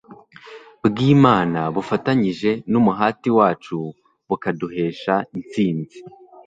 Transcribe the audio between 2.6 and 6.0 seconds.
numuhati wacu bukaduhesha intsinzi